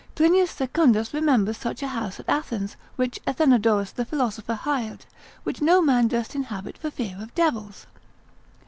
Plinius 0.15 0.49
Secundus 0.49 1.13
remembers 1.13 1.57
such 1.57 1.83
a 1.83 1.87
house 1.89 2.19
at 2.19 2.27
Athens, 2.27 2.75
which 2.95 3.19
Athenodorus 3.27 3.91
the 3.91 4.03
philosopher 4.03 4.55
hired, 4.55 5.05
which 5.43 5.61
no 5.61 5.79
man 5.79 6.07
durst 6.07 6.33
inhabit 6.33 6.75
for 6.75 6.89
fear 6.89 7.17
of 7.19 7.35
devils. 7.35 7.85